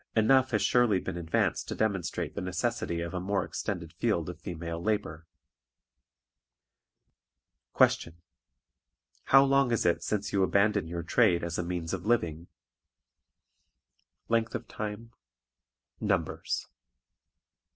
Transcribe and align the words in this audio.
Enough 0.15 0.49
has 0.49 0.63
surely 0.63 0.99
been 0.99 1.15
advanced 1.15 1.67
to 1.67 1.75
demonstrate 1.75 2.33
the 2.33 2.41
necessity 2.41 3.01
of 3.01 3.13
a 3.13 3.19
more 3.19 3.45
extended 3.45 3.93
field 3.93 4.29
of 4.29 4.39
female 4.41 4.81
labor. 4.81 5.27
Question. 7.73 8.15
HOW 9.25 9.43
LONG 9.45 9.71
IS 9.71 9.85
IT 9.85 10.01
SINCE 10.01 10.33
YOU 10.33 10.41
ABANDONED 10.41 10.89
YOUR 10.89 11.03
TRADE 11.03 11.43
AS 11.43 11.59
A 11.59 11.63
MEANS 11.63 11.93
OF 11.93 12.07
LIVING? 12.07 12.47
Length 14.27 14.55
of 14.55 14.67
Time. 14.67 15.11
Numbers. 15.99 16.67